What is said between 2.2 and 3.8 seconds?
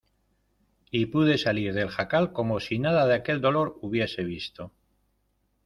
como si nada de aquel dolor